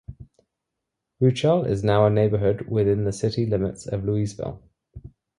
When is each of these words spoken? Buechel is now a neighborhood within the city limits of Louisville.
Buechel 1.21 1.67
is 1.67 1.83
now 1.83 2.07
a 2.07 2.09
neighborhood 2.09 2.61
within 2.67 3.03
the 3.03 3.13
city 3.13 3.45
limits 3.45 3.85
of 3.85 4.03
Louisville. 4.03 4.63